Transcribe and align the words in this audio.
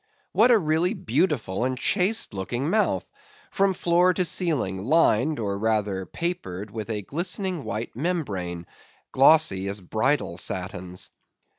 What 0.31 0.49
a 0.49 0.57
really 0.57 0.95
beautiful 0.95 1.63
and 1.63 1.77
chaste 1.77 2.33
looking 2.33 2.71
mouth! 2.71 3.05
from 3.51 3.75
floor 3.75 4.15
to 4.15 4.25
ceiling, 4.25 4.83
lined, 4.83 5.37
or 5.37 5.59
rather 5.59 6.07
papered 6.07 6.71
with 6.71 6.89
a 6.89 7.03
glistening 7.03 7.63
white 7.63 7.95
membrane, 7.95 8.65
glossy 9.11 9.67
as 9.67 9.79
bridal 9.79 10.39
satins. 10.39 11.11